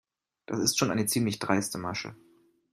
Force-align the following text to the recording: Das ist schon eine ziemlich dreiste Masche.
Das 0.47 0.57
ist 0.59 0.79
schon 0.79 0.89
eine 0.89 1.05
ziemlich 1.05 1.37
dreiste 1.37 1.77
Masche. 1.77 2.15